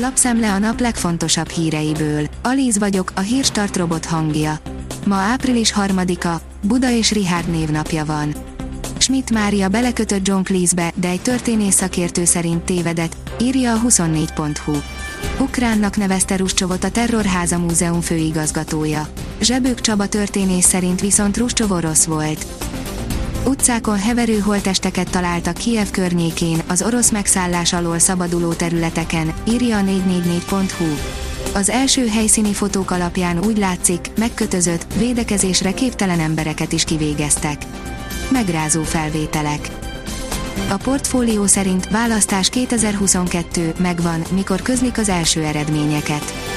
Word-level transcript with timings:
Lapszemle 0.00 0.52
a 0.52 0.58
nap 0.58 0.80
legfontosabb 0.80 1.48
híreiből. 1.48 2.26
Alíz 2.42 2.78
vagyok, 2.78 3.12
a 3.14 3.20
hírstart 3.20 3.76
robot 3.76 4.04
hangja. 4.04 4.58
Ma 5.06 5.14
április 5.14 5.72
harmadika, 5.72 6.40
Buda 6.62 6.90
és 6.90 7.12
Richard 7.12 7.50
névnapja 7.50 8.04
van. 8.04 8.34
Schmidt 8.98 9.30
Mária 9.30 9.68
belekötött 9.68 10.26
John 10.26 10.42
Cleese-be, 10.42 10.92
de 10.94 11.08
egy 11.08 11.20
történész 11.20 11.74
szakértő 11.74 12.24
szerint 12.24 12.62
tévedett, 12.62 13.16
írja 13.40 13.74
a 13.74 13.80
24.hu. 13.80 14.76
Ukránnak 15.40 15.96
nevezte 15.96 16.36
Ruscsovot 16.36 16.84
a 16.84 16.90
Terrorháza 16.90 17.58
Múzeum 17.58 18.00
főigazgatója. 18.00 19.08
Zsebők 19.40 19.80
Csaba 19.80 20.08
történész 20.08 20.66
szerint 20.66 21.00
viszont 21.00 21.36
Ruscsov 21.36 21.70
orosz 21.70 22.04
volt. 22.04 22.46
Utcákon 23.44 23.98
heverő 23.98 24.38
holtesteket 24.38 25.10
találtak 25.10 25.54
Kiev 25.54 25.90
környékén, 25.90 26.62
az 26.68 26.82
orosz 26.82 27.10
megszállás 27.10 27.72
alól 27.72 27.98
szabaduló 27.98 28.52
területeken, 28.52 29.32
írja 29.48 29.76
a 29.76 29.80
444.hu. 29.80 30.86
Az 31.54 31.70
első 31.70 32.06
helyszíni 32.06 32.52
fotók 32.52 32.90
alapján 32.90 33.44
úgy 33.44 33.58
látszik, 33.58 34.10
megkötözött, 34.16 34.86
védekezésre 34.98 35.72
képtelen 35.72 36.20
embereket 36.20 36.72
is 36.72 36.84
kivégeztek. 36.84 37.62
Megrázó 38.30 38.82
felvételek. 38.82 39.68
A 40.70 40.76
portfólió 40.76 41.46
szerint 41.46 41.88
választás 41.90 42.48
2022 42.48 43.74
megvan, 43.78 44.22
mikor 44.30 44.62
közlik 44.62 44.98
az 44.98 45.08
első 45.08 45.44
eredményeket. 45.44 46.47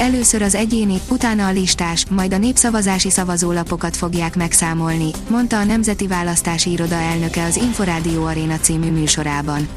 Először 0.00 0.42
az 0.42 0.54
egyéni, 0.54 1.00
utána 1.08 1.46
a 1.46 1.50
listás, 1.50 2.06
majd 2.10 2.32
a 2.32 2.38
népszavazási 2.38 3.10
szavazólapokat 3.10 3.96
fogják 3.96 4.36
megszámolni, 4.36 5.10
mondta 5.28 5.58
a 5.58 5.64
Nemzeti 5.64 6.06
Választási 6.06 6.70
Iroda 6.70 6.94
elnöke 6.94 7.44
az 7.44 7.56
Inforádió 7.56 8.24
Aréna 8.24 8.56
című 8.56 8.90
műsorában. 8.90 9.68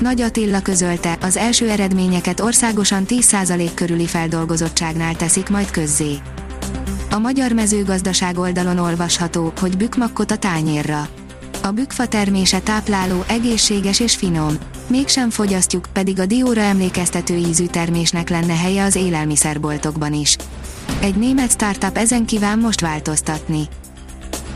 Nagy 0.00 0.20
Attila 0.20 0.60
közölte, 0.60 1.18
az 1.20 1.36
első 1.36 1.68
eredményeket 1.70 2.40
országosan 2.40 3.04
10% 3.08 3.70
körüli 3.74 4.06
feldolgozottságnál 4.06 5.16
teszik 5.16 5.48
majd 5.48 5.70
közzé. 5.70 6.14
A 7.10 7.18
magyar 7.18 7.52
mezőgazdaság 7.52 8.38
oldalon 8.38 8.78
olvasható, 8.78 9.52
hogy 9.60 9.76
bükmakkot 9.76 10.30
a 10.30 10.36
tányérra. 10.36 11.08
A 11.62 11.70
bükfa 11.70 12.06
termése 12.06 12.60
tápláló, 12.60 13.24
egészséges 13.28 14.00
és 14.00 14.16
finom. 14.16 14.58
Mégsem 14.86 15.30
fogyasztjuk, 15.30 15.86
pedig 15.92 16.20
a 16.20 16.26
dióra 16.26 16.60
emlékeztető 16.60 17.36
ízű 17.36 17.66
termésnek 17.66 18.28
lenne 18.28 18.56
helye 18.56 18.84
az 18.84 18.94
élelmiszerboltokban 18.94 20.12
is. 20.12 20.36
Egy 21.00 21.14
német 21.14 21.50
startup 21.50 21.96
ezen 21.96 22.24
kíván 22.24 22.58
most 22.58 22.80
változtatni. 22.80 23.68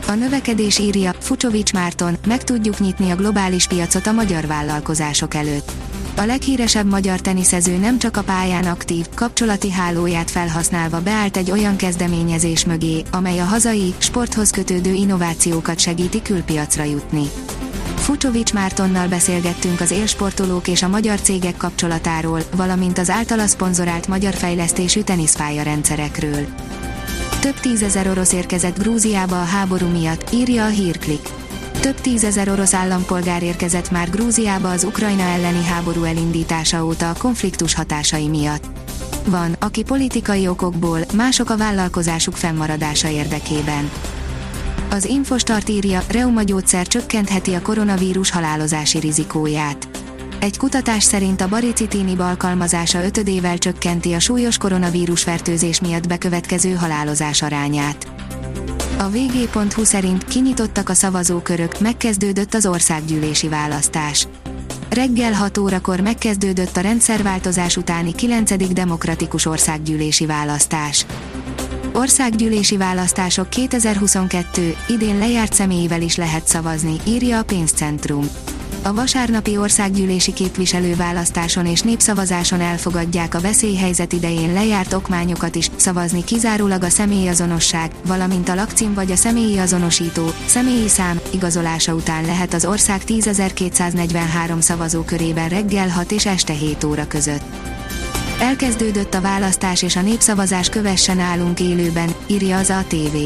A 0.07 0.11
növekedés 0.11 0.79
írja, 0.79 1.13
Fucsovics 1.19 1.73
Márton, 1.73 2.17
meg 2.25 2.43
tudjuk 2.43 2.79
nyitni 2.79 3.09
a 3.11 3.15
globális 3.15 3.67
piacot 3.67 4.07
a 4.07 4.11
magyar 4.11 4.47
vállalkozások 4.47 5.33
előtt. 5.33 5.71
A 6.15 6.25
leghíresebb 6.25 6.89
magyar 6.89 7.19
teniszező 7.19 7.77
nem 7.77 7.99
csak 7.99 8.17
a 8.17 8.23
pályán 8.23 8.65
aktív, 8.65 9.05
kapcsolati 9.15 9.71
hálóját 9.71 10.31
felhasználva 10.31 11.01
beállt 11.01 11.37
egy 11.37 11.51
olyan 11.51 11.75
kezdeményezés 11.75 12.65
mögé, 12.65 13.03
amely 13.11 13.39
a 13.39 13.43
hazai, 13.43 13.93
sporthoz 13.97 14.49
kötődő 14.49 14.91
innovációkat 14.91 15.79
segíti 15.79 16.21
külpiacra 16.21 16.83
jutni. 16.83 17.23
Fucsovics 17.95 18.53
Mártonnal 18.53 19.07
beszélgettünk 19.07 19.81
az 19.81 19.91
élsportolók 19.91 20.67
és 20.67 20.83
a 20.83 20.87
magyar 20.87 21.21
cégek 21.21 21.57
kapcsolatáról, 21.57 22.39
valamint 22.55 22.97
az 22.97 23.09
általa 23.09 23.47
szponzorált 23.47 24.07
magyar 24.07 24.33
fejlesztésű 24.33 25.01
teniszpálya 25.01 25.63
rendszerekről. 25.63 26.45
Több 27.39 27.59
tízezer 27.59 28.07
orosz 28.07 28.33
érkezett 28.33 28.79
Grúziába 28.79 29.41
a 29.41 29.45
háború 29.45 29.87
miatt, 29.87 30.33
írja 30.33 30.65
a 30.65 30.69
hírklik. 30.69 31.29
Több 31.83 32.01
tízezer 32.01 32.49
orosz 32.49 32.73
állampolgár 32.73 33.43
érkezett 33.43 33.91
már 33.91 34.09
Grúziába 34.09 34.71
az 34.71 34.83
Ukrajna 34.83 35.21
elleni 35.21 35.63
háború 35.63 36.03
elindítása 36.03 36.85
óta 36.85 37.09
a 37.09 37.15
konfliktus 37.17 37.73
hatásai 37.73 38.27
miatt. 38.27 38.63
Van, 39.27 39.55
aki 39.59 39.83
politikai 39.83 40.47
okokból, 40.47 40.99
mások 41.15 41.49
a 41.49 41.57
vállalkozásuk 41.57 42.35
fennmaradása 42.35 43.09
érdekében. 43.09 43.91
Az 44.89 45.05
Infostart 45.05 45.69
írja, 45.69 46.03
reumagyógyszer 46.09 46.87
csökkentheti 46.87 47.53
a 47.53 47.61
koronavírus 47.61 48.31
halálozási 48.31 48.99
rizikóját. 48.99 49.87
Egy 50.39 50.57
kutatás 50.57 51.03
szerint 51.03 51.41
a 51.41 51.47
baricitinib 51.47 52.19
alkalmazása 52.19 53.03
ötödével 53.03 53.57
csökkenti 53.57 54.13
a 54.13 54.19
súlyos 54.19 54.57
koronavírus 54.57 55.23
fertőzés 55.23 55.81
miatt 55.81 56.07
bekövetkező 56.07 56.73
halálozás 56.73 57.41
arányát. 57.41 58.12
A 59.03 59.09
vg.hu 59.09 59.83
szerint 59.83 60.23
kinyitottak 60.23 60.89
a 60.89 60.93
szavazókörök, 60.93 61.79
megkezdődött 61.79 62.53
az 62.53 62.65
országgyűlési 62.65 63.47
választás. 63.47 64.27
Reggel 64.89 65.33
6 65.33 65.57
órakor 65.57 65.99
megkezdődött 65.99 66.77
a 66.77 66.81
rendszerváltozás 66.81 67.77
utáni 67.77 68.13
9. 68.15 68.73
demokratikus 68.73 69.45
országgyűlési 69.45 70.25
választás. 70.25 71.05
Országgyűlési 71.93 72.77
választások 72.77 73.49
2022, 73.49 74.75
idén 74.87 75.17
lejárt 75.17 75.53
személyével 75.53 76.01
is 76.01 76.15
lehet 76.15 76.47
szavazni, 76.47 76.95
írja 77.05 77.37
a 77.39 77.43
pénzcentrum. 77.43 78.29
A 78.81 78.93
vasárnapi 78.93 79.57
országgyűlési 79.57 80.33
képviselőválasztáson 80.33 81.65
és 81.65 81.81
népszavazáson 81.81 82.61
elfogadják 82.61 83.35
a 83.35 83.39
veszélyhelyzet 83.39 84.13
idején 84.13 84.53
lejárt 84.53 84.93
okmányokat 84.93 85.55
is, 85.55 85.69
szavazni 85.75 86.23
kizárólag 86.23 86.83
a 86.83 86.89
személyazonosság, 86.89 87.91
valamint 88.05 88.49
a 88.49 88.55
lakcím 88.55 88.93
vagy 88.93 89.11
a 89.11 89.15
személyi 89.15 89.57
azonosító, 89.57 90.33
személyi 90.45 90.87
szám, 90.87 91.19
igazolása 91.33 91.93
után 91.93 92.25
lehet 92.25 92.53
az 92.53 92.65
ország 92.65 93.01
10.243 93.07 94.59
szavazókörében 94.59 95.49
reggel 95.49 95.89
6 95.89 96.11
és 96.11 96.25
este 96.25 96.53
7 96.53 96.83
óra 96.83 97.07
között. 97.07 97.43
Elkezdődött 98.39 99.13
a 99.13 99.21
választás 99.21 99.81
és 99.81 99.95
a 99.95 100.01
népszavazás 100.01 100.69
kövessen 100.69 101.19
állunk 101.19 101.59
élőben, 101.59 102.09
írja 102.27 102.57
az 102.57 102.69
ATV. 102.69 103.17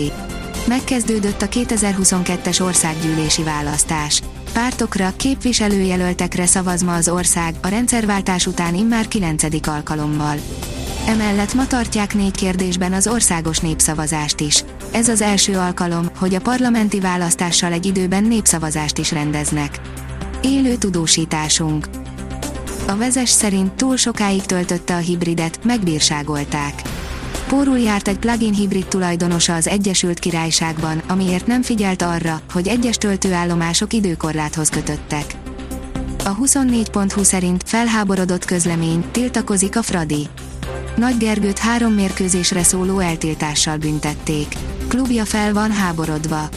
Megkezdődött 0.68 1.42
a 1.42 1.48
2022-es 1.48 2.62
országgyűlési 2.62 3.44
választás. 3.44 4.22
Pártokra, 4.54 5.14
képviselőjelöltekre 5.18 6.46
szavaz 6.46 6.82
ma 6.84 6.94
az 6.96 7.10
ország, 7.10 7.56
a 7.62 7.68
rendszerváltás 7.68 8.48
után 8.48 8.76
immár 8.76 9.08
9. 9.08 9.68
alkalommal. 9.68 10.38
Emellett 11.08 11.54
ma 11.54 11.68
tartják 11.68 12.16
négy 12.16 12.36
kérdésben 12.36 12.94
az 12.94 13.08
országos 13.08 13.60
népszavazást 13.60 14.40
is. 14.40 14.64
Ez 14.92 15.10
az 15.10 15.22
első 15.22 15.58
alkalom, 15.58 16.10
hogy 16.18 16.36
a 16.36 16.42
parlamenti 16.42 17.00
választással 17.00 17.72
egy 17.72 17.86
időben 17.86 18.24
népszavazást 18.24 18.98
is 18.98 19.12
rendeznek. 19.12 19.80
Élő 20.42 20.76
tudósításunk. 20.76 21.88
A 22.88 22.96
vezes 22.96 23.30
szerint 23.30 23.74
túl 23.74 23.98
sokáig 23.98 24.42
töltötte 24.42 24.96
a 24.96 25.00
hibridet, 25.00 25.64
megbírságolták. 25.64 26.82
Pórul 27.48 27.80
járt 27.80 28.08
egy 28.08 28.18
plugin 28.18 28.54
hibrid 28.54 28.88
tulajdonosa 28.88 29.56
az 29.56 29.68
Egyesült 29.68 30.20
Királyságban, 30.20 31.02
amiért 31.08 31.48
nem 31.48 31.62
figyelt 31.62 32.02
arra, 32.02 32.42
hogy 32.54 32.68
egyes 32.68 32.98
töltőállomások 32.98 33.94
időkorláthoz 33.94 34.70
kötöttek. 34.70 35.36
A 36.24 36.36
24.20 36.36 37.24
szerint 37.24 37.64
felháborodott 37.66 38.46
közlemény, 38.46 39.06
tiltakozik 39.12 39.78
a 39.78 39.82
Fradi. 39.82 40.28
Nagy 40.96 41.18
Gergőt 41.18 41.58
három 41.58 41.94
mérkőzésre 41.94 42.64
szóló 42.64 43.00
eltiltással 43.00 43.78
büntették. 43.78 44.48
Klubja 44.88 45.26
fel 45.26 45.54
van 45.54 45.72
háborodva. 45.72 46.50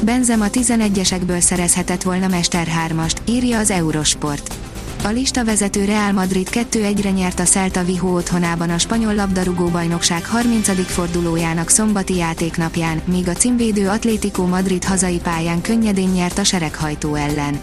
Benzema 0.00 0.46
11-esekből 0.52 1.40
szerezhetett 1.40 2.02
volna 2.02 2.28
Mester 2.28 2.68
3-ast, 2.88 3.16
írja 3.24 3.58
az 3.58 3.70
Eurosport. 3.70 4.63
A 5.04 5.08
lista 5.08 5.44
vezető 5.44 5.84
Real 5.84 6.12
Madrid 6.12 6.48
2-1-re 6.50 7.10
nyert 7.10 7.40
a 7.40 7.42
Celta 7.42 7.84
Vigo 7.84 8.16
otthonában 8.16 8.70
a 8.70 8.78
spanyol 8.78 9.14
labdarúgó 9.14 9.66
bajnokság 9.66 10.26
30. 10.26 10.86
fordulójának 10.86 11.68
szombati 11.68 12.16
játéknapján, 12.16 13.02
míg 13.04 13.28
a 13.28 13.32
címvédő 13.32 13.88
Atlético 13.88 14.46
Madrid 14.46 14.84
hazai 14.84 15.18
pályán 15.18 15.60
könnyedén 15.60 16.08
nyert 16.08 16.38
a 16.38 16.44
sereghajtó 16.44 17.14
ellen. 17.14 17.58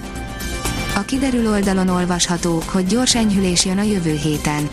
A 0.96 1.02
kiderül 1.02 1.50
oldalon 1.50 1.88
olvasható, 1.88 2.62
hogy 2.66 2.86
gyors 2.86 3.16
enyhülés 3.16 3.66
jön 3.66 3.78
a 3.78 3.84
jövő 3.84 4.20
héten. 4.24 4.70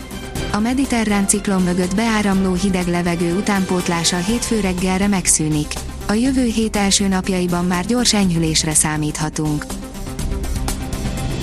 A 0.51 0.59
mediterrán 0.59 1.27
ciklon 1.27 1.61
mögött 1.61 1.95
beáramló 1.95 2.53
hideg 2.53 2.87
levegő 2.87 3.35
utánpótlása 3.35 4.17
hétfő 4.17 4.59
reggelre 4.59 5.07
megszűnik. 5.07 5.73
A 6.07 6.13
jövő 6.13 6.45
hét 6.45 6.75
első 6.75 7.07
napjaiban 7.07 7.65
már 7.65 7.85
gyors 7.85 8.13
enyhülésre 8.13 8.73
számíthatunk. 8.73 9.65